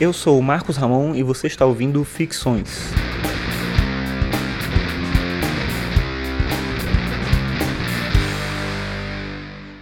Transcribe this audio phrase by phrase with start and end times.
[0.00, 2.90] Eu sou o Marcos Ramon e você está ouvindo Ficções.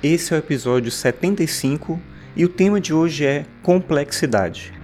[0.02, 2.00] Esse é o episódio 75
[2.34, 4.77] e o tema de hoje é complexidade.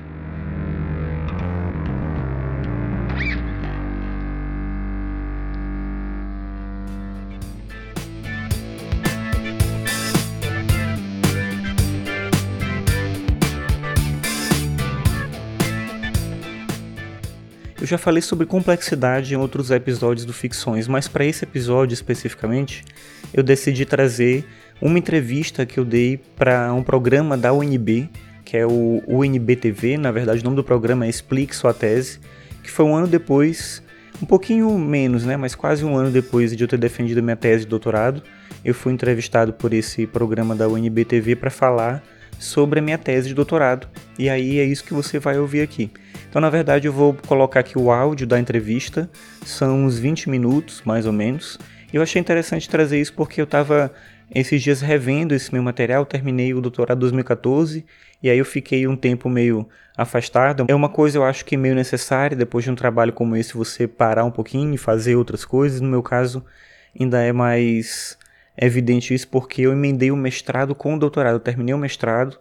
[17.85, 22.83] Eu já falei sobre complexidade em outros episódios do Ficções, mas para esse episódio especificamente,
[23.31, 24.43] eu decidi trazer
[24.81, 28.09] uma entrevista que eu dei para um programa da UNB,
[28.43, 32.21] que é o UNB TV, na verdade o nome do programa é Explique Sua Tese,
[32.63, 33.83] que foi um ano depois,
[34.23, 37.65] um pouquinho menos, né, mas quase um ano depois de eu ter defendido minha tese
[37.65, 38.23] de doutorado,
[38.65, 42.03] eu fui entrevistado por esse programa da UNB TV para falar
[42.39, 43.89] sobre a minha tese de doutorado.
[44.19, 45.91] E aí é isso que você vai ouvir aqui.
[46.29, 49.09] Então, na verdade, eu vou colocar aqui o áudio da entrevista,
[49.45, 51.59] são uns 20 minutos, mais ou menos.
[51.93, 53.93] Eu achei interessante trazer isso porque eu estava
[54.35, 57.85] esses dias revendo esse meu material, terminei o doutorado em 2014
[58.23, 60.65] e aí eu fiquei um tempo meio afastado.
[60.67, 63.87] É uma coisa eu acho que meio necessária depois de um trabalho como esse você
[63.87, 65.81] parar um pouquinho e fazer outras coisas.
[65.81, 66.45] No meu caso,
[66.99, 68.19] ainda é mais
[68.57, 71.35] é evidente isso porque eu emendei o mestrado com o doutorado.
[71.35, 72.39] Eu terminei o mestrado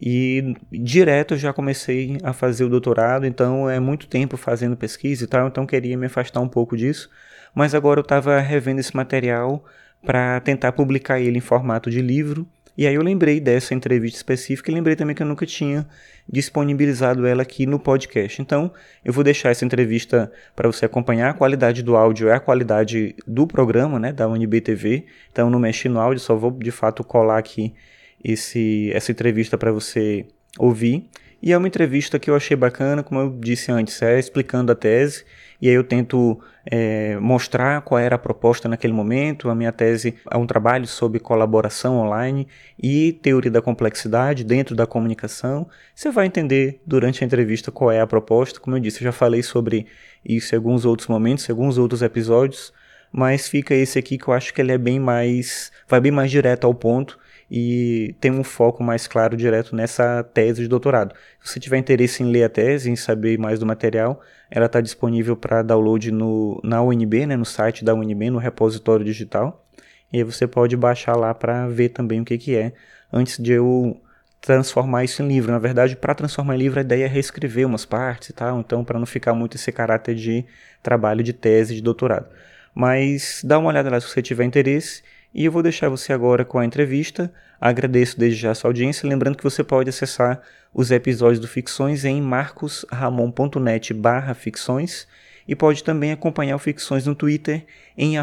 [0.00, 5.26] e direto já comecei a fazer o doutorado, então é muito tempo fazendo pesquisa e
[5.26, 7.08] tal, então queria me afastar um pouco disso.
[7.54, 9.64] Mas agora eu estava revendo esse material
[10.04, 12.46] para tentar publicar ele em formato de livro.
[12.76, 15.86] E aí eu lembrei dessa entrevista específica e lembrei também que eu nunca tinha
[16.28, 18.42] disponibilizado ela aqui no podcast.
[18.42, 18.72] Então,
[19.04, 21.30] eu vou deixar essa entrevista para você acompanhar.
[21.30, 25.06] A qualidade do áudio é a qualidade do programa, né, da UNB TV.
[25.30, 27.74] Então, não mexi no áudio, só vou de fato colar aqui
[28.22, 30.26] esse, essa entrevista para você
[30.58, 31.08] ouvir.
[31.40, 34.74] E é uma entrevista que eu achei bacana, como eu disse antes, é explicando a
[34.74, 35.24] tese
[35.60, 39.50] e aí eu tento é, mostrar qual era a proposta naquele momento.
[39.50, 42.46] A minha tese é um trabalho sobre colaboração online
[42.82, 45.68] e teoria da complexidade dentro da comunicação.
[45.94, 48.60] Você vai entender durante a entrevista qual é a proposta.
[48.60, 49.86] Como eu disse, eu já falei sobre
[50.24, 52.72] isso em alguns outros momentos, em alguns outros episódios,
[53.12, 56.30] mas fica esse aqui que eu acho que ele é bem mais, vai bem mais
[56.30, 57.18] direto ao ponto
[57.50, 61.14] e tem um foco mais claro direto nessa tese de doutorado.
[61.42, 64.80] Se você tiver interesse em ler a tese, em saber mais do material, ela está
[64.80, 69.64] disponível para download no, na UNB, né, no site da UNB, no repositório digital.
[70.12, 72.72] E aí você pode baixar lá para ver também o que, que é,
[73.12, 74.00] antes de eu
[74.40, 75.50] transformar isso em livro.
[75.50, 78.84] Na verdade, para transformar em livro, a ideia é reescrever umas partes e tal, então
[78.84, 80.44] para não ficar muito esse caráter de
[80.82, 82.28] trabalho de tese de doutorado.
[82.74, 85.02] Mas dá uma olhada lá se você tiver interesse
[85.34, 87.32] e eu vou deixar você agora com a entrevista.
[87.60, 90.40] Agradeço desde já a sua audiência, lembrando que você pode acessar
[90.72, 93.92] os episódios do Ficções em marcosramon.net
[94.34, 95.06] ficções
[95.46, 97.64] e pode também acompanhar o Ficções no Twitter
[97.96, 98.14] em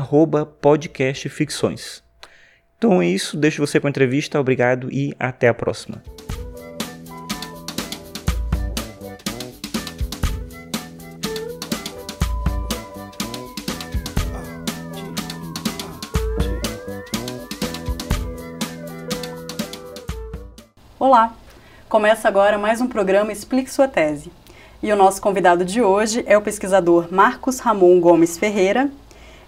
[0.61, 2.01] podcastficções.
[2.77, 6.01] Então é isso, deixo você com a entrevista, obrigado e até a próxima.
[21.11, 21.33] Olá!
[21.89, 24.31] Começa agora mais um programa Explique Sua Tese.
[24.81, 28.89] E o nosso convidado de hoje é o pesquisador Marcos Ramon Gomes Ferreira,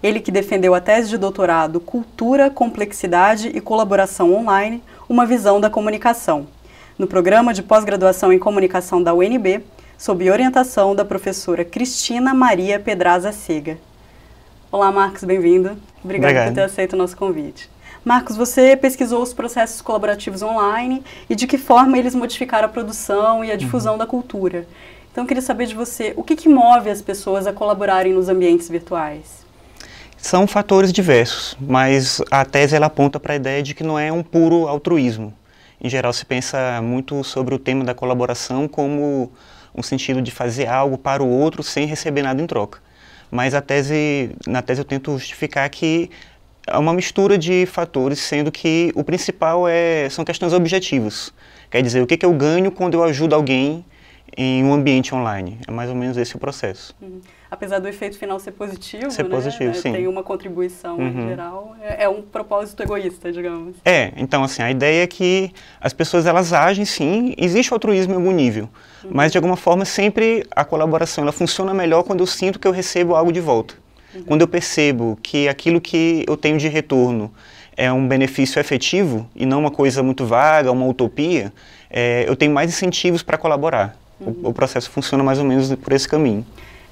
[0.03, 5.69] ele que defendeu a tese de doutorado Cultura, Complexidade e Colaboração Online, uma visão da
[5.69, 6.47] comunicação,
[6.99, 9.63] no programa de pós-graduação em comunicação da UNB,
[9.97, 13.77] sob orientação da professora Cristina Maria Pedraza Sega.
[14.69, 15.77] Olá, Marcos, bem-vindo.
[16.03, 16.47] Obrigada Obrigado.
[16.49, 17.71] por ter aceito o nosso convite.
[18.03, 23.45] Marcos, você pesquisou os processos colaborativos online e de que forma eles modificaram a produção
[23.45, 23.99] e a difusão uhum.
[23.99, 24.67] da cultura.
[25.11, 28.27] Então, eu queria saber de você, o que, que move as pessoas a colaborarem nos
[28.27, 29.45] ambientes virtuais?
[30.17, 34.11] São fatores diversos, mas a tese ela aponta para a ideia de que não é
[34.11, 35.33] um puro altruísmo.
[35.81, 39.31] Em geral, se pensa muito sobre o tema da colaboração como
[39.75, 42.79] um sentido de fazer algo para o outro sem receber nada em troca.
[43.29, 46.09] Mas a tese, na tese eu tento justificar que
[46.67, 51.33] é uma mistura de fatores, sendo que o principal é, são questões objetivas.
[51.69, 53.85] Quer dizer, o que, que eu ganho quando eu ajudo alguém
[54.37, 55.59] em um ambiente online?
[55.67, 56.95] É mais ou menos esse o processo.
[57.01, 57.19] Uhum.
[57.49, 59.29] Apesar do efeito final ser positivo, ser né?
[59.29, 59.91] positivo, é, sim.
[59.91, 61.07] tem uma contribuição uhum.
[61.07, 63.75] em geral, é, é, um propósito egoísta, digamos.
[63.85, 68.15] É, então assim, a ideia é que as pessoas elas agem sim, existe altruísmo em
[68.15, 68.67] algum nível,
[69.03, 69.11] uhum.
[69.13, 72.71] mas de alguma forma sempre a colaboração ela funciona melhor quando eu sinto que eu
[72.71, 73.75] recebo algo de volta.
[74.13, 74.23] Uhum.
[74.23, 77.31] Quando eu percebo que aquilo que eu tenho de retorno
[77.75, 81.51] é um benefício efetivo e não uma coisa muito vaga, uma utopia,
[81.89, 83.97] é, eu tenho mais incentivos para colaborar.
[84.19, 84.35] Uhum.
[84.43, 86.45] O, o processo funciona mais ou menos por esse caminho.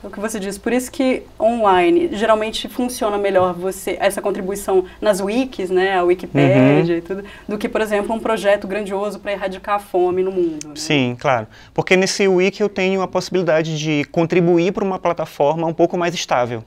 [0.03, 0.57] É o que você diz.
[0.57, 6.95] Por isso que online geralmente funciona melhor você essa contribuição nas wikis, né, a Wikipédia
[6.95, 6.97] uhum.
[6.97, 10.69] e tudo, do que, por exemplo, um projeto grandioso para erradicar a fome no mundo.
[10.69, 10.74] Né?
[10.75, 11.45] Sim, claro.
[11.74, 16.15] Porque nesse wiki eu tenho a possibilidade de contribuir para uma plataforma um pouco mais
[16.15, 16.63] estável.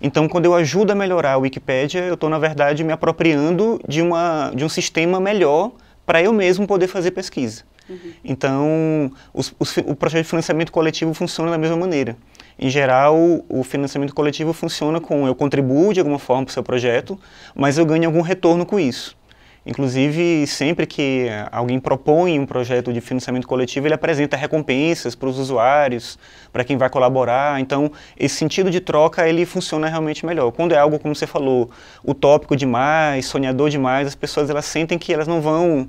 [0.00, 4.02] Então, quando eu ajudo a melhorar a Wikipédia, eu estou, na verdade, me apropriando de,
[4.02, 5.72] uma, de um sistema melhor
[6.04, 7.62] para eu mesmo poder fazer pesquisa.
[7.88, 8.12] Uhum.
[8.24, 12.16] Então, os, os, o projeto de financiamento coletivo funciona da mesma maneira.
[12.58, 13.16] Em geral,
[13.48, 17.18] o financiamento coletivo funciona com eu contribuo de alguma forma para o seu projeto,
[17.54, 19.16] mas eu ganho algum retorno com isso.
[19.66, 25.38] Inclusive, sempre que alguém propõe um projeto de financiamento coletivo, ele apresenta recompensas para os
[25.38, 26.18] usuários,
[26.52, 27.58] para quem vai colaborar.
[27.60, 30.52] Então, esse sentido de troca, ele funciona realmente melhor.
[30.52, 31.70] Quando é algo, como você falou,
[32.06, 35.88] utópico demais, sonhador demais, as pessoas elas sentem que elas não vão...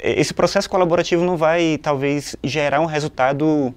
[0.00, 3.74] Esse processo colaborativo não vai, talvez, gerar um resultado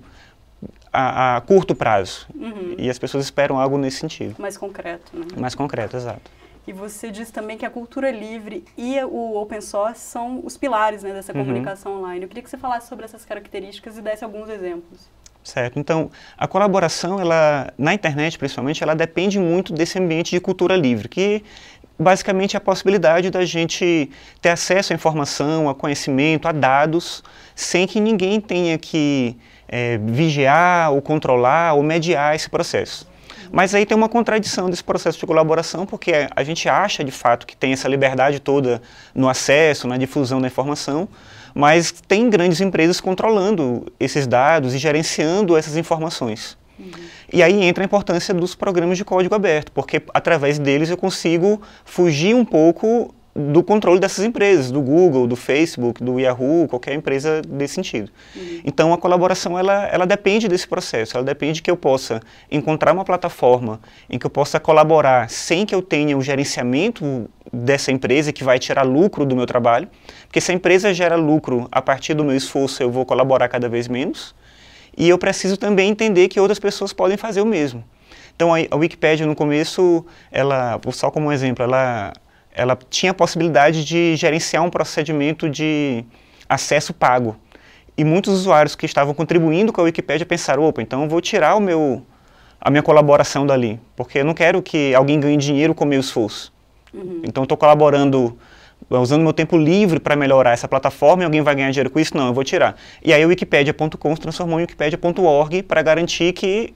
[0.92, 2.28] a, a curto prazo.
[2.36, 2.76] Uhum.
[2.78, 4.36] E as pessoas esperam algo nesse sentido.
[4.38, 5.26] Mais concreto, né?
[5.38, 6.41] Mais concreto, exato.
[6.68, 11.02] E você diz também que a cultura livre e o open source são os pilares
[11.02, 11.40] né, dessa uhum.
[11.40, 12.24] comunicação online.
[12.24, 15.10] Eu queria que você falasse sobre essas características e desse alguns exemplos.
[15.44, 15.80] Certo.
[15.80, 21.10] Então, a colaboração, ela, na internet principalmente, ela depende muito desse ambiente de cultura livre,
[21.10, 21.44] que
[21.98, 24.10] basicamente é a possibilidade da gente
[24.40, 27.24] ter acesso à informação, a conhecimento, a dados,
[27.56, 29.36] sem que ninguém tenha que
[29.68, 33.10] é, vigiar ou controlar ou mediar esse processo.
[33.52, 37.46] Mas aí tem uma contradição desse processo de colaboração, porque a gente acha de fato
[37.46, 38.82] que tem essa liberdade toda
[39.14, 41.08] no acesso, na difusão da informação,
[41.54, 46.58] mas tem grandes empresas controlando esses dados e gerenciando essas informações.
[46.80, 46.92] Uhum.
[47.32, 51.62] E aí entra a importância dos programas de código aberto, porque através deles eu consigo
[51.84, 57.42] fugir um pouco do controle dessas empresas, do Google, do Facebook, do Yahoo, qualquer empresa
[57.48, 58.12] desse sentido.
[58.36, 58.62] Uhum.
[58.66, 62.20] Então a colaboração ela, ela depende desse processo, ela depende que eu possa
[62.52, 63.80] encontrar uma plataforma
[64.10, 68.60] em que eu possa colaborar sem que eu tenha o gerenciamento dessa empresa que vai
[68.60, 69.88] tirar lucro do meu trabalho,
[70.28, 73.70] porque se a empresa gera lucro a partir do meu esforço eu vou colaborar cada
[73.70, 74.36] vez menos,
[74.98, 77.84] e eu preciso também entender que outras pessoas podem fazer o mesmo.
[78.36, 82.12] Então a, a Wikipédia no começo, ela, só como um exemplo, ela
[82.54, 86.04] ela tinha a possibilidade de gerenciar um procedimento de
[86.48, 87.36] acesso pago.
[87.98, 91.56] E muitos usuários que estavam contribuindo com a Wikipédia pensaram, opa, então eu vou tirar
[91.56, 92.02] o meu,
[92.60, 96.00] a minha colaboração dali, porque eu não quero que alguém ganhe dinheiro com o meu
[96.00, 96.54] esforço.
[96.94, 97.22] Uhum.
[97.24, 98.38] Então estou colaborando,
[98.90, 102.16] usando meu tempo livre para melhorar essa plataforma e alguém vai ganhar dinheiro com isso?
[102.16, 102.76] Não, eu vou tirar.
[103.04, 106.74] E aí o wikipedia.com se transformou em wikipedia.org para garantir que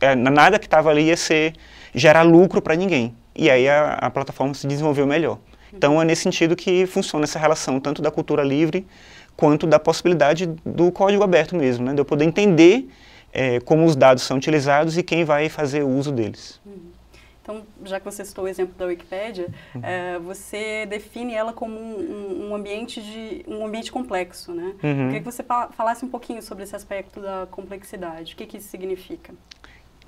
[0.00, 1.54] é, nada que estava ali ia ser
[1.94, 5.38] gerar lucro para ninguém e aí a, a plataforma se desenvolveu melhor.
[5.72, 8.86] Então é nesse sentido que funciona essa relação, tanto da cultura livre
[9.36, 11.92] quanto da possibilidade do código aberto mesmo, né?
[11.92, 12.88] de eu poder entender
[13.32, 16.60] é, como os dados são utilizados e quem vai fazer o uso deles.
[16.64, 16.94] Uhum.
[17.42, 19.80] Então, já que você citou o exemplo da Wikipédia, uhum.
[19.82, 24.72] é, você define ela como um, um, ambiente de um ambiente complexo, né?
[24.82, 24.90] Uhum.
[24.90, 25.44] Eu queria que você
[25.76, 28.32] falasse um pouquinho sobre esse aspecto da complexidade.
[28.32, 29.34] O que, que isso significa?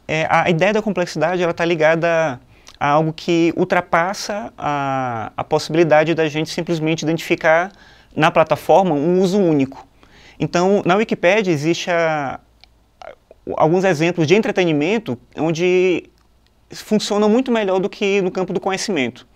[0.08, 2.40] É, a ideia da complexidade ela está ligada
[2.78, 7.72] algo que ultrapassa a, a possibilidade da gente simplesmente identificar
[8.14, 9.86] na plataforma um uso único.
[10.38, 12.40] Então, na Wikipédia existe a,
[13.56, 16.04] alguns exemplos de entretenimento onde
[16.70, 19.26] funcionam muito melhor do que no campo do conhecimento.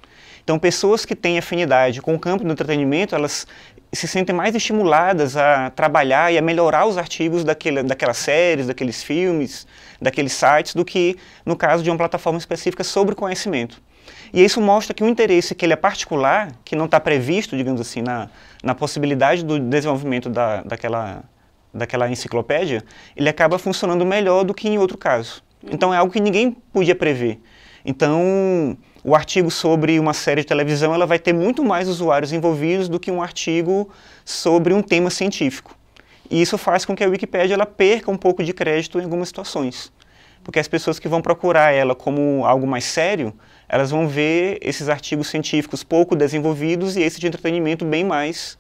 [0.43, 3.47] Então, pessoas que têm afinidade com o campo do entretenimento, elas
[3.93, 9.03] se sentem mais estimuladas a trabalhar e a melhorar os artigos daquele, daquelas séries, daqueles
[9.03, 9.67] filmes,
[10.01, 13.83] daqueles sites, do que no caso de uma plataforma específica sobre conhecimento.
[14.33, 17.81] E isso mostra que o interesse que ele é particular, que não está previsto, digamos
[17.81, 18.29] assim, na,
[18.63, 21.25] na possibilidade do desenvolvimento da, daquela,
[21.75, 22.85] daquela enciclopédia,
[23.17, 25.43] ele acaba funcionando melhor do que em outro caso.
[25.69, 27.41] Então é algo que ninguém podia prever.
[27.85, 32.89] Então, o artigo sobre uma série de televisão ela vai ter muito mais usuários envolvidos
[32.89, 33.89] do que um artigo
[34.25, 35.75] sobre um tema científico.
[36.31, 39.29] E isso faz com que a Wikipédia ela perca um pouco de crédito em algumas
[39.29, 39.93] situações.
[40.45, 43.35] Porque as pessoas que vão procurar ela como algo mais sério,
[43.69, 48.59] elas vão ver esses artigos científicos pouco desenvolvidos e esse de entretenimento bem mais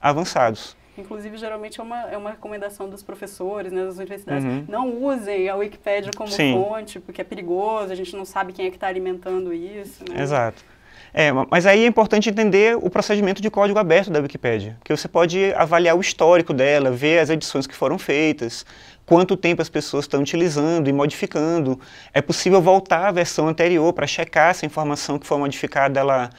[0.00, 0.76] avançados.
[1.00, 4.44] Inclusive, geralmente é uma, é uma recomendação dos professores, né, das universidades.
[4.44, 4.64] Uhum.
[4.68, 6.52] Não usem a Wikipédia como Sim.
[6.52, 10.04] fonte, porque é perigoso, a gente não sabe quem é que está alimentando isso.
[10.08, 10.22] Né?
[10.22, 10.64] Exato.
[11.12, 15.08] É, mas aí é importante entender o procedimento de código aberto da Wikipédia, que você
[15.08, 18.66] pode avaliar o histórico dela, ver as edições que foram feitas,
[19.06, 21.80] quanto tempo as pessoas estão utilizando e modificando.
[22.12, 26.30] É possível voltar à versão anterior para checar se a informação que foi modificada ela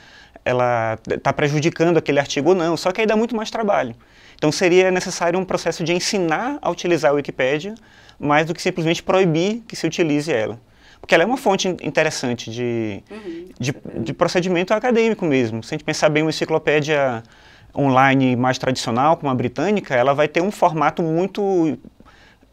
[0.46, 3.96] ela está prejudicando aquele artigo ou não, só que aí dá muito mais trabalho.
[4.40, 7.76] Então seria necessário um processo de ensinar a utilizar a Wikipédia,
[8.18, 10.58] mais do que simplesmente proibir que se utilize ela.
[11.02, 15.62] Porque ela é uma fonte interessante de, uhum, de, de, procedimento acadêmico mesmo.
[15.62, 17.22] Se a gente pensar bem uma enciclopédia
[17.76, 21.78] online mais tradicional, como a britânica, ela vai ter um formato muito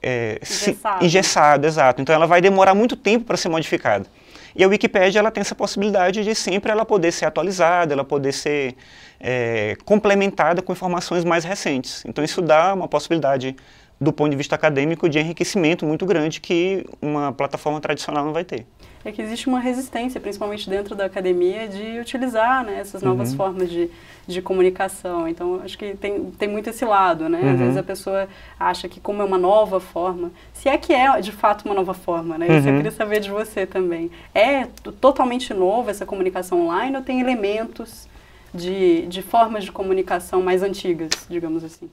[0.03, 1.05] é, engessado.
[1.05, 2.03] engessado, exato.
[2.03, 4.07] Então ela vai demorar muito tempo para ser modificada.
[4.57, 8.33] E a Wikipédia ela tem essa possibilidade de sempre ela poder ser atualizada, ela poder
[8.33, 8.75] ser
[9.21, 12.03] é, complementada com informações mais recentes.
[12.07, 13.55] Então isso dá uma possibilidade
[14.01, 18.45] do ponto de vista acadêmico de enriquecimento muito grande que uma plataforma tradicional não vai
[18.45, 18.67] ter
[19.09, 23.37] é que existe uma resistência, principalmente dentro da academia, de utilizar né, essas novas uhum.
[23.37, 23.89] formas de,
[24.27, 25.29] de comunicação.
[25.29, 27.41] Então, acho que tem, tem muito esse lado, né?
[27.41, 27.53] Uhum.
[27.53, 31.21] Às vezes a pessoa acha que como é uma nova forma, se é que é
[31.21, 32.47] de fato uma nova forma, né?
[32.47, 32.77] Isso eu uhum.
[32.79, 34.11] queria saber de você também.
[34.35, 34.67] É
[35.01, 38.09] totalmente novo essa comunicação online ou tem elementos
[38.53, 41.89] de, de formas de comunicação mais antigas, digamos assim?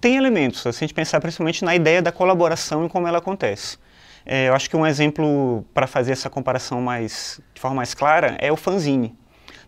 [0.00, 3.78] Tem elementos, se a gente pensar principalmente na ideia da colaboração e como ela acontece.
[4.26, 8.36] É, eu acho que um exemplo para fazer essa comparação mais, de forma mais clara
[8.38, 9.16] é o fanzine.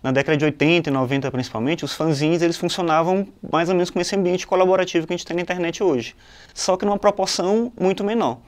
[0.02, 3.99] Na década de 80 e 90 principalmente, os fanzines eles funcionavam mais ou menos com
[4.00, 6.14] esse ambiente colaborativo que a gente tem na internet hoje,
[6.52, 8.38] só que numa proporção muito menor.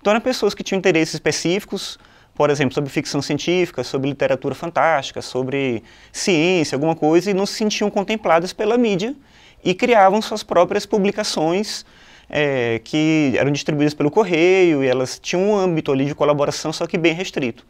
[0.00, 1.98] Então eram pessoas que tinham interesses específicos,
[2.34, 7.54] por exemplo, sobre ficção científica, sobre literatura fantástica, sobre ciência, alguma coisa, e não se
[7.54, 9.14] sentiam contempladas pela mídia
[9.64, 11.84] e criavam suas próprias publicações
[12.28, 16.86] é, que eram distribuídas pelo correio e elas tinham um âmbito ali de colaboração, só
[16.86, 17.66] que bem restrito.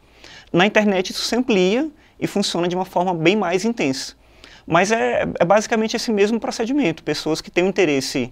[0.53, 4.15] Na internet isso se amplia e funciona de uma forma bem mais intensa.
[4.67, 7.03] Mas é, é basicamente esse mesmo procedimento.
[7.03, 8.29] Pessoas que têm um interesse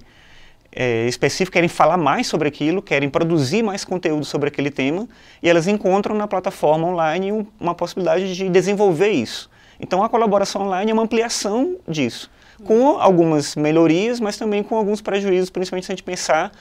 [0.71, 5.07] é, específico, querem falar mais sobre aquilo, querem produzir mais conteúdo sobre aquele tema,
[5.41, 9.49] e elas encontram na plataforma online uma possibilidade de desenvolver isso.
[9.79, 12.29] Então a colaboração online é uma ampliação disso
[12.63, 16.51] com algumas melhorias, mas também com alguns prejuízos, principalmente se a gente pensar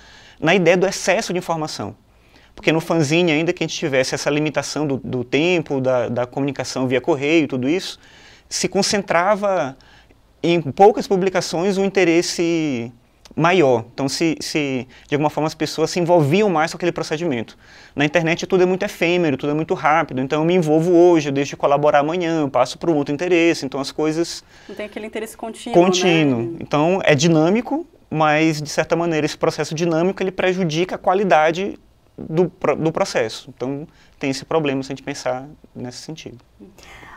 [0.41, 1.97] na ideia do excesso de informação.
[2.55, 6.27] Porque no fanzine, ainda que a gente tivesse essa limitação do, do tempo, da, da
[6.27, 7.99] comunicação via correio, tudo isso,
[8.49, 9.77] se concentrava
[10.43, 12.93] em poucas publicações o interesse
[13.35, 13.85] maior.
[13.93, 17.57] Então, se, se de alguma forma as pessoas se envolviam mais com aquele procedimento.
[17.95, 20.21] Na internet tudo é muito efêmero, tudo é muito rápido.
[20.21, 23.15] Então, eu me envolvo hoje, eu deixo de colaborar amanhã, eu passo para um outro
[23.15, 23.65] interesse.
[23.65, 24.43] Então, as coisas.
[24.69, 25.75] Não tem aquele interesse contínuo.
[25.75, 26.43] Contínuo.
[26.43, 26.59] Né?
[26.61, 31.79] Então, é dinâmico, mas de certa maneira esse processo dinâmico ele prejudica a qualidade
[32.17, 33.53] do, do processo.
[33.55, 33.87] Então,
[34.19, 36.39] tem esse problema se a gente pensar nesse sentido.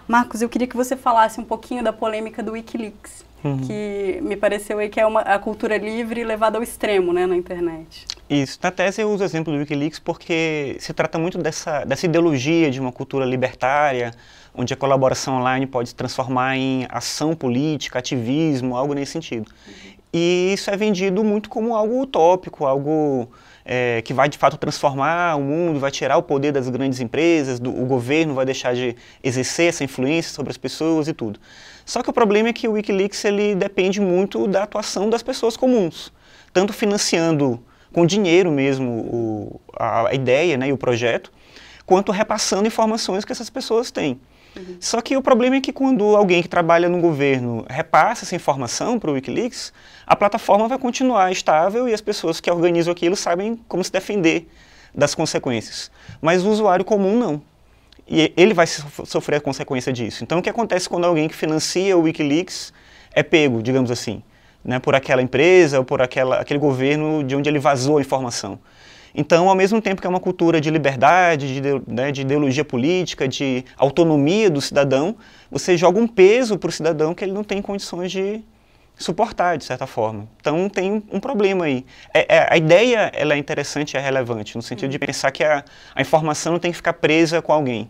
[0.08, 3.58] Marcos, eu queria que você falasse um pouquinho da polêmica do Wikileaks uhum.
[3.60, 7.36] que me pareceu aí que é uma, a cultura livre levada ao extremo né, na
[7.36, 8.06] internet.
[8.30, 8.60] Isso.
[8.62, 12.72] Na tese eu uso o exemplo do Wikileaks porque se trata muito dessa, dessa ideologia
[12.72, 14.12] de uma cultura libertária,
[14.54, 19.52] onde a colaboração online pode se transformar em ação política, ativismo, algo nesse sentido.
[19.68, 19.92] Uhum.
[20.14, 23.30] E isso é vendido muito como algo utópico, algo
[23.64, 27.60] é, que vai de fato transformar o mundo, vai tirar o poder das grandes empresas,
[27.60, 31.40] do, o governo vai deixar de exercer essa influência sobre as pessoas e tudo.
[31.86, 35.58] Só que o problema é que o Wikileaks ele depende muito da atuação das pessoas
[35.58, 36.12] comuns,
[36.54, 37.60] tanto financiando
[37.92, 41.32] com dinheiro mesmo o, a, ideia né, e o projeto,
[41.86, 44.20] quanto repassando informações que essas pessoas têm.
[44.56, 44.78] Uhum.
[44.80, 49.00] Só que o problema é que quando alguém que trabalha no governo repassa essa informação
[49.00, 49.74] para o Wikileaks,
[50.06, 54.48] a plataforma vai continuar estável e as pessoas que organizam aquilo sabem como se defender
[54.94, 55.90] das consequências.
[56.22, 57.42] Mas o usuário comum não
[58.08, 60.24] e ele vai sofrer a consequência disso.
[60.24, 62.74] Então, o que acontece quando alguém que financia o Wikileaks
[63.14, 64.22] é pego, digamos assim,
[64.64, 68.60] né, por aquela empresa ou por aquela, aquele governo de onde ele vazou a informação?
[69.14, 73.28] Então, ao mesmo tempo que é uma cultura de liberdade, de, né, de ideologia política,
[73.28, 75.18] de autonomia do cidadão,
[75.50, 78.42] você joga um peso para o cidadão que ele não tem condições de
[78.96, 80.28] suportar, de certa forma.
[80.40, 81.86] Então, tem um problema aí.
[82.14, 85.44] É, é, a ideia ela é interessante e é relevante, no sentido de pensar que
[85.44, 85.64] a,
[85.96, 87.90] a informação não tem que ficar presa com alguém.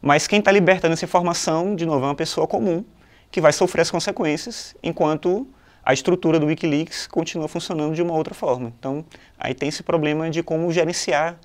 [0.00, 2.84] Mas quem está libertando essa informação, de novo, é uma pessoa comum
[3.30, 5.46] que vai sofrer as consequências, enquanto
[5.84, 8.72] a estrutura do Wikileaks continua funcionando de uma outra forma.
[8.78, 9.04] Então,
[9.38, 11.38] aí tem esse problema de como gerenciar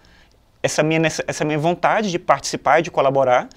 [0.64, 3.50] essa minha, essa minha vontade de participar e de colaborar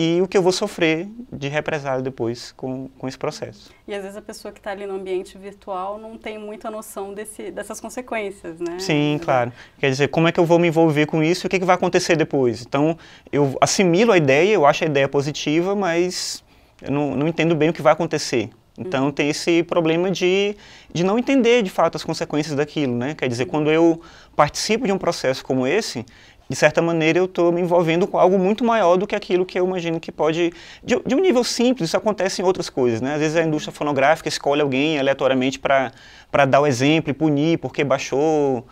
[0.00, 3.72] e o que eu vou sofrer de represália depois com, com esse processo.
[3.86, 7.12] E às vezes a pessoa que está ali no ambiente virtual não tem muita noção
[7.12, 8.78] desse, dessas consequências, né?
[8.78, 9.52] Sim, claro.
[9.76, 11.64] Quer dizer, como é que eu vou me envolver com isso e o que, que
[11.64, 12.62] vai acontecer depois?
[12.62, 12.96] Então,
[13.32, 16.44] eu assimilo a ideia, eu acho a ideia positiva, mas
[16.80, 18.50] eu não, não entendo bem o que vai acontecer.
[18.78, 19.10] Então uhum.
[19.10, 20.56] tem esse problema de,
[20.92, 23.16] de não entender de fato as consequências daquilo, né?
[23.16, 24.00] Quer dizer, quando eu
[24.36, 26.06] participo de um processo como esse,
[26.48, 29.58] de certa maneira eu estou me envolvendo com algo muito maior do que aquilo que
[29.58, 30.52] eu imagino que pode.
[30.82, 33.14] De, de, um nível simples, isso acontece em outras coisas, né?
[33.14, 37.84] Às vezes a indústria fonográfica escolhe alguém aleatoriamente para dar o exemplo e punir porque
[37.84, 38.66] baixou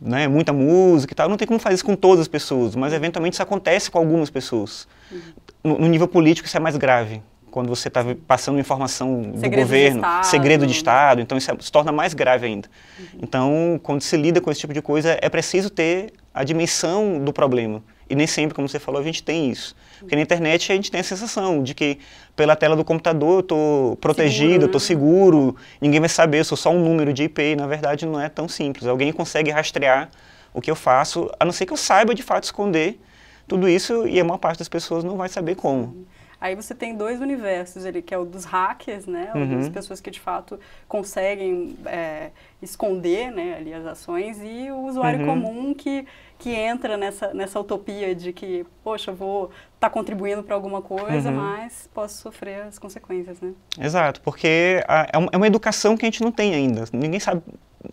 [0.00, 1.28] né, muita música e tal.
[1.28, 4.28] Não tem como fazer isso com todas as pessoas, mas eventualmente isso acontece com algumas
[4.28, 4.86] pessoas.
[5.10, 5.20] Uhum.
[5.64, 7.22] No, no nível político isso é mais grave
[7.56, 11.72] quando você está passando informação do segredo governo, segredo de Estado, então isso é, se
[11.72, 12.68] torna mais grave ainda.
[12.98, 13.06] Uhum.
[13.22, 17.32] Então, quando se lida com esse tipo de coisa, é preciso ter a dimensão do
[17.32, 17.82] problema.
[18.08, 19.74] E nem sempre, como você falou, a gente tem isso.
[19.98, 21.98] Porque na internet a gente tem a sensação de que
[22.36, 26.56] pela tela do computador eu estou protegido, estou seguro, seguro, ninguém vai saber, eu sou
[26.56, 27.42] só um número de IP.
[27.42, 28.86] E, na verdade, não é tão simples.
[28.86, 30.10] Alguém consegue rastrear
[30.52, 33.00] o que eu faço, a não ser que eu saiba de fato esconder
[33.48, 36.06] tudo isso e a maior parte das pessoas não vai saber como.
[36.40, 39.30] Aí você tem dois universos ali, que é o dos hackers, né?
[39.34, 39.58] Uhum.
[39.58, 45.20] Das pessoas que de fato conseguem é, esconder né, ali as ações e o usuário
[45.20, 45.26] uhum.
[45.26, 46.06] comum que,
[46.38, 51.30] que entra nessa, nessa utopia de que, poxa, vou estar tá contribuindo para alguma coisa,
[51.30, 51.36] uhum.
[51.36, 53.52] mas posso sofrer as consequências, né?
[53.80, 56.84] Exato, porque a, é, é uma educação que a gente não tem ainda.
[56.92, 57.42] Ninguém sabe,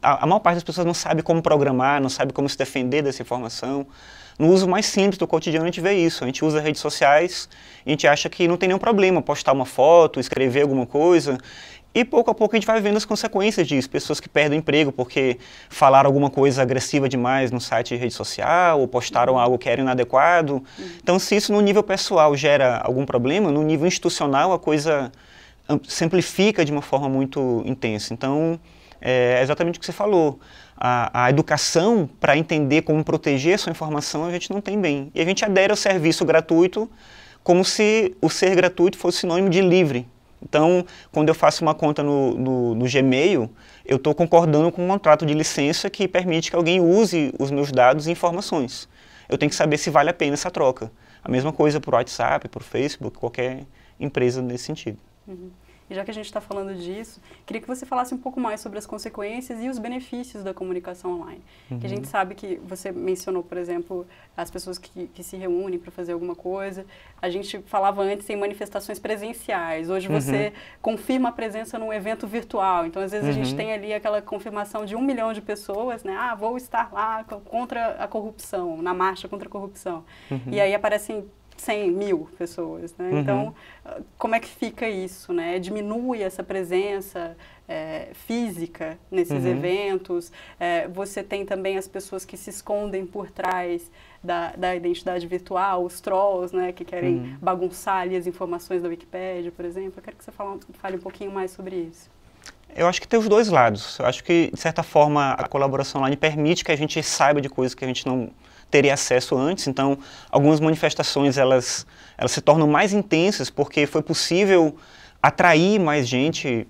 [0.01, 3.01] a, a maior parte das pessoas não sabe como programar, não sabe como se defender
[3.01, 3.87] dessa informação.
[4.37, 6.23] No uso mais simples do cotidiano a gente vê isso.
[6.23, 7.47] A gente usa redes sociais,
[7.85, 11.37] a gente acha que não tem nenhum problema postar uma foto, escrever alguma coisa.
[11.95, 13.87] E pouco a pouco a gente vai vendo as consequências disso.
[13.87, 15.37] Pessoas que perdem emprego porque
[15.69, 19.81] falaram alguma coisa agressiva demais no site de rede social ou postaram algo que era
[19.81, 20.63] inadequado.
[21.01, 25.11] Então, se isso no nível pessoal gera algum problema, no nível institucional a coisa
[25.87, 28.11] simplifica de uma forma muito intensa.
[28.11, 28.59] Então,
[29.03, 30.39] é exatamente o que você falou
[30.77, 35.11] a, a educação para entender como proteger a sua informação a gente não tem bem.
[35.13, 36.89] E a gente adere ao serviço gratuito
[37.43, 40.07] como se o ser gratuito fosse sinônimo de livre.
[40.41, 43.49] Então, quando eu faço uma conta no, no, no Gmail,
[43.85, 47.71] eu estou concordando com um contrato de licença que permite que alguém use os meus
[47.71, 48.89] dados e informações.
[49.29, 50.91] Eu tenho que saber se vale a pena essa troca.
[51.23, 53.63] A mesma coisa para o WhatsApp, para o Facebook, qualquer
[53.97, 54.97] empresa nesse sentido.
[55.25, 55.49] Uhum.
[55.93, 58.59] E já que a gente está falando disso, queria que você falasse um pouco mais
[58.59, 61.41] sobre as consequências e os benefícios da comunicação online.
[61.69, 61.79] Uhum.
[61.79, 65.77] Que a gente sabe que você mencionou, por exemplo, as pessoas que, que se reúnem
[65.77, 66.83] para fazer alguma coisa.
[67.21, 69.87] A gente falava antes em manifestações presenciais.
[69.87, 70.19] Hoje uhum.
[70.19, 70.51] você
[70.81, 72.87] confirma a presença num evento virtual.
[72.87, 73.31] Então, às vezes, uhum.
[73.31, 73.57] a gente uhum.
[73.57, 76.17] tem ali aquela confirmação de um milhão de pessoas, né?
[76.17, 80.03] Ah, vou estar lá contra a corrupção, na marcha contra a corrupção.
[80.31, 80.41] Uhum.
[80.47, 81.23] E aí aparecem
[81.57, 83.09] 100 mil pessoas, né?
[83.09, 83.19] Uhum.
[83.19, 83.55] Então,
[84.17, 85.59] como é que fica isso, né?
[85.59, 87.35] Diminui essa presença
[87.67, 89.51] é, física nesses uhum.
[89.51, 90.31] eventos.
[90.59, 93.91] É, você tem também as pessoas que se escondem por trás
[94.23, 96.71] da, da identidade virtual, os trolls, né?
[96.71, 97.37] Que querem uhum.
[97.41, 99.93] bagunçar ali as informações da Wikipédia, por exemplo.
[99.97, 102.09] Eu quero que você fale, fale um pouquinho mais sobre isso.
[102.75, 103.99] Eu acho que tem os dois lados.
[103.99, 107.49] Eu acho que, de certa forma, a colaboração online permite que a gente saiba de
[107.49, 108.31] coisas que a gente não
[108.73, 109.67] teria acesso antes.
[109.67, 109.99] Então,
[110.31, 111.85] algumas manifestações elas,
[112.17, 114.75] elas se tornam mais intensas porque foi possível
[115.21, 116.67] atrair mais gente,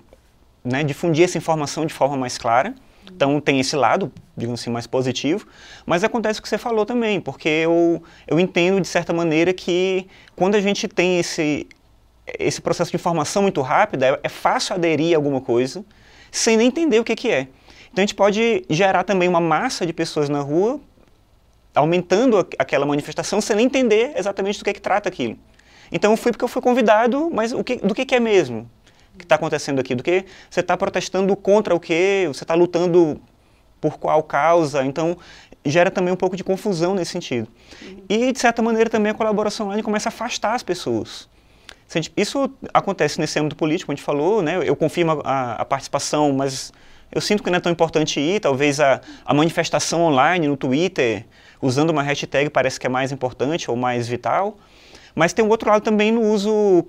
[0.62, 2.74] né, difundir essa informação de forma mais clara.
[3.10, 5.46] Então tem esse lado, digamos assim, mais positivo,
[5.86, 10.06] mas acontece o que você falou também, porque eu, eu entendo de certa maneira que
[10.36, 11.66] quando a gente tem esse,
[12.38, 15.84] esse processo de informação muito rápida, é, é fácil aderir a alguma coisa
[16.30, 17.48] sem nem entender o que, que é.
[17.90, 20.80] Então a gente pode gerar também uma massa de pessoas na rua
[21.74, 25.38] aumentando aquela manifestação sem nem entender exatamente do que é que trata aquilo.
[25.90, 28.68] Então eu fui porque eu fui convidado, mas o que, do que, que é mesmo
[29.16, 29.94] que está acontecendo aqui?
[29.94, 32.24] Do que você está protestando contra o quê?
[32.28, 33.20] Você está lutando
[33.80, 34.84] por qual causa?
[34.84, 35.16] Então
[35.64, 37.48] gera também um pouco de confusão nesse sentido.
[38.08, 41.28] E de certa maneira também a colaboração online começa a afastar as pessoas.
[42.16, 44.58] Isso acontece nesse âmbito político, a gente falou, né?
[44.64, 46.72] eu confirmo a, a participação, mas
[47.12, 51.24] eu sinto que não é tão importante ir, talvez a, a manifestação online no Twitter,
[51.64, 54.56] usando uma hashtag parece que é mais importante ou mais vital.
[55.14, 56.84] Mas tem um outro lado também no uso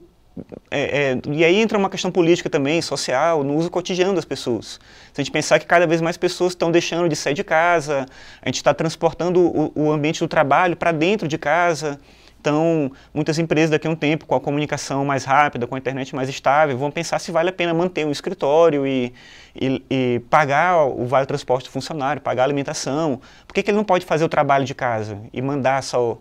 [0.70, 4.80] é, é, e aí entra uma questão política também, social, no uso cotidiano das pessoas.
[5.14, 8.06] Se a gente pensar que cada vez mais pessoas estão deixando de sair de casa,
[8.42, 11.98] a gente está transportando o, o, ambiente do trabalho para dentro de casa.
[12.46, 16.16] Então, muitas empresas daqui a um tempo, com a comunicação mais rápida, com a internet
[16.16, 19.12] mais estável, vão pensar se vale a pena manter um escritório e,
[19.60, 23.20] e, e pagar o vale transporte do funcionário, pagar a alimentação.
[23.48, 26.20] Por que, que ele não pode fazer o trabalho de casa e mandar só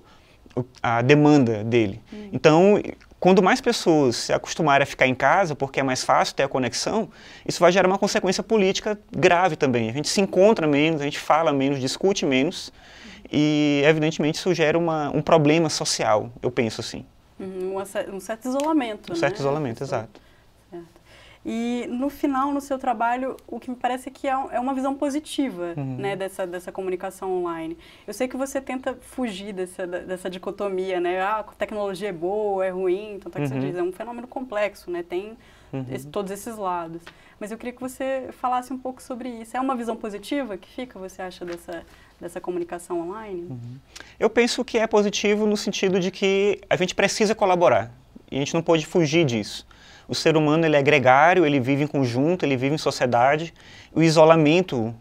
[0.82, 2.00] a demanda dele?
[2.10, 2.30] Hum.
[2.32, 2.82] Então,
[3.20, 6.48] quando mais pessoas se acostumarem a ficar em casa, porque é mais fácil ter a
[6.48, 7.10] conexão,
[7.46, 9.90] isso vai gerar uma consequência política grave também.
[9.90, 12.72] A gente se encontra menos, a gente fala menos, discute menos,
[13.34, 17.04] e, evidentemente, isso gera uma, um problema social, eu penso assim.
[17.38, 19.20] Uhum, um, um certo isolamento, Um né?
[19.20, 20.24] certo isolamento, exato.
[21.46, 24.94] E no final, no seu trabalho, o que me parece que é, é uma visão
[24.94, 25.96] positiva uhum.
[25.96, 27.76] né, dessa, dessa comunicação online.
[28.06, 31.20] Eu sei que você tenta fugir dessa, dessa dicotomia, né?
[31.20, 33.60] Ah, a tecnologia é boa, é ruim, então tá que uhum.
[33.60, 35.02] você diz, é um fenômeno complexo, né?
[35.02, 35.36] Tem
[35.74, 35.86] uhum.
[35.90, 37.02] esse, todos esses lados.
[37.38, 39.56] Mas eu queria que você falasse um pouco sobre isso.
[39.56, 41.82] É uma visão positiva que fica, você acha, dessa,
[42.20, 43.46] dessa comunicação online?
[43.50, 43.76] Uhum.
[44.18, 47.90] Eu penso que é positivo no sentido de que a gente precisa colaborar
[48.30, 49.66] e a gente não pode fugir disso.
[50.06, 53.54] O ser humano ele é gregário, ele vive em conjunto, ele vive em sociedade.
[53.94, 54.94] O isolamento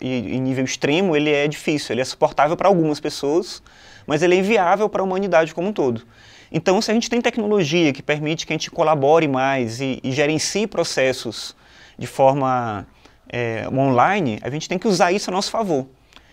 [0.00, 3.62] em nível extremo ele é difícil, ele é suportável para algumas pessoas,
[4.06, 6.02] mas ele é inviável para a humanidade como um todo.
[6.50, 10.12] Então, se a gente tem tecnologia que permite que a gente colabore mais e, e
[10.12, 11.54] gerencie processos
[11.98, 12.86] de forma
[13.28, 15.86] é, online, a gente tem que usar isso a nosso favor.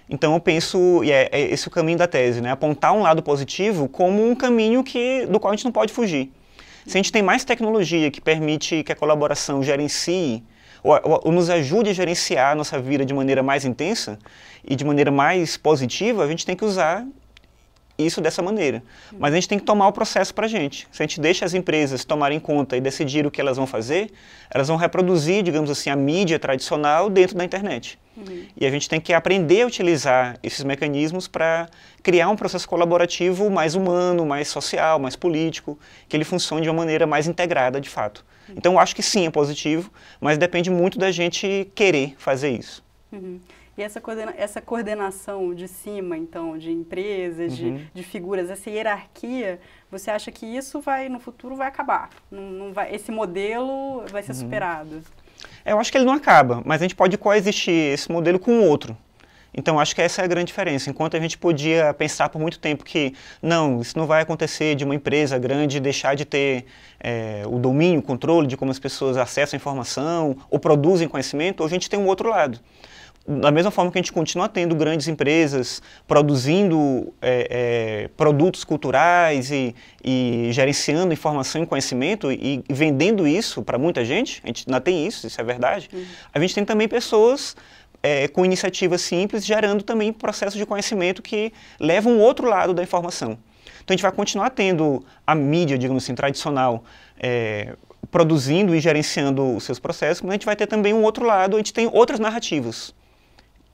[0.10, 2.51] Então eu penso, e é, é esse o caminho da tese, né?
[2.51, 6.32] apontar um lado positivo como um caminho que, do qual a gente não pode fugir.
[6.86, 10.43] Se a gente tem mais tecnologia que permite que a colaboração gerencie,
[10.84, 14.19] ou, ou, ou, nos ajude a gerenciar a nossa vida de maneira mais intensa
[14.63, 17.04] e de maneira mais positiva, a gente tem que usar
[17.97, 18.84] isso dessa maneira.
[19.17, 20.88] Mas a gente tem que tomar o processo para a gente.
[20.91, 24.12] Se a gente deixa as empresas tomarem conta e decidir o que elas vão fazer,
[24.49, 27.97] elas vão reproduzir, digamos assim, a mídia tradicional dentro da internet.
[28.17, 28.45] Uhum.
[28.55, 31.67] E a gente tem que aprender a utilizar esses mecanismos para
[32.01, 35.77] criar um processo colaborativo mais humano, mais social, mais político,
[36.08, 38.25] que ele funcione de uma maneira mais integrada de fato.
[38.47, 38.55] Uhum.
[38.58, 42.84] Então, acho que sim, é positivo, mas depende muito da gente querer fazer isso.
[43.12, 43.39] Uhum.
[43.77, 47.75] E essa, coordena essa coordenação de cima, então, de empresas, uhum.
[47.75, 49.59] de, de figuras, essa hierarquia,
[49.91, 52.09] você acha que isso vai, no futuro, vai acabar?
[52.31, 54.39] Não, não vai, esse modelo vai ser uhum.
[54.39, 55.01] superado?
[55.65, 58.97] Eu acho que ele não acaba, mas a gente pode coexistir esse modelo com outro.
[59.57, 60.89] Então, acho que essa é a grande diferença.
[60.89, 64.83] Enquanto a gente podia pensar por muito tempo que, não, isso não vai acontecer de
[64.83, 66.65] uma empresa grande deixar de ter
[66.99, 71.63] é, o domínio, o controle de como as pessoas acessam a informação ou produzem conhecimento,
[71.63, 72.59] hoje a gente tem um outro lado
[73.27, 77.47] da mesma forma que a gente continua tendo grandes empresas produzindo é,
[78.03, 84.41] é, produtos culturais e, e, gerenciando informação e conhecimento e, vendendo isso para muita gente,
[84.43, 86.05] a gente ainda tem isso, isso é verdade, uhum.
[86.33, 87.55] a gente tem também pessoas
[88.03, 92.83] é, com iniciativas simples gerando também processos de conhecimento que levam um outro lado da
[92.83, 93.39] informação.
[93.83, 96.83] Então a gente vai continuar tendo a mídia, digamos assim, tradicional,
[97.19, 97.75] é,
[98.11, 101.55] produzindo e gerenciando os seus processos, mas a gente vai ter também um outro lado,
[101.55, 102.93] a gente tem outras narrativas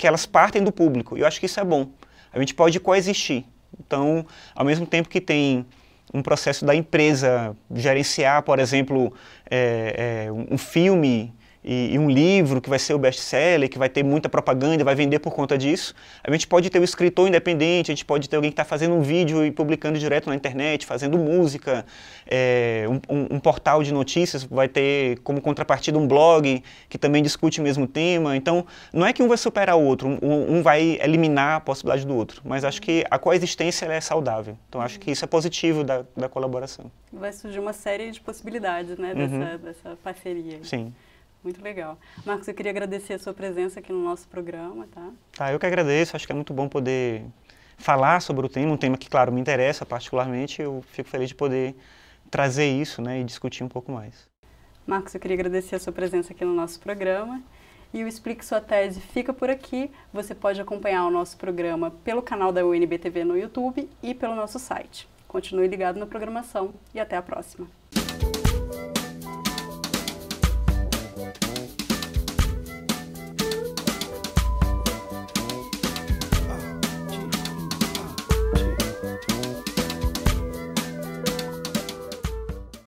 [0.01, 1.15] que elas partem do público.
[1.15, 1.87] E eu acho que isso é bom.
[2.33, 3.45] A gente pode coexistir.
[3.79, 5.63] Então, ao mesmo tempo que tem
[6.11, 9.13] um processo da empresa gerenciar, por exemplo,
[9.49, 11.31] é, é, um filme
[11.63, 14.95] e, e, um livro que vai ser o best-seller, que vai ter muita propaganda, vai
[14.95, 15.93] vender por conta disso.
[16.24, 18.95] A gente pode ter o escritor independente, a gente pode ter alguém que está fazendo
[18.95, 21.86] um vídeo e publicando direto na internet, fazendo música,
[22.26, 27.21] é, um, um, um, portal de notícias vai ter como contrapartida um blog que também
[27.21, 28.36] discute o mesmo tema.
[28.36, 32.06] Então, não é que um vai superar o outro, um, um vai eliminar a possibilidade
[32.06, 34.58] do outro, mas acho que a coexistência é saudável.
[34.67, 36.91] Então, acho que isso é positivo da, da colaboração.
[37.13, 39.58] Vai surgir uma série de possibilidades né, dessa, uhum.
[39.58, 40.60] dessa parceria.
[40.63, 40.93] Sim.
[41.43, 41.97] Muito legal.
[42.25, 45.10] Marcos, eu queria agradecer a sua presença aqui no nosso programa, tá?
[45.32, 46.15] Tá, eu que agradeço.
[46.15, 47.25] Acho que é muito bom poder
[47.77, 50.62] falar sobre o tema, um tema que, claro, me interessa particularmente.
[50.62, 51.75] Eu fico feliz de poder
[52.30, 54.30] trazer isso, né, e discutir um pouco mais.
[54.86, 57.41] Marcos, eu queria agradecer a sua presença aqui no nosso programa.
[57.93, 59.91] E o Explique Sua Tese fica por aqui.
[60.13, 64.60] Você pode acompanhar o nosso programa pelo canal da UNBTV no YouTube e pelo nosso
[64.60, 65.10] site.
[65.27, 67.67] Continue ligado na programação e até a próxima.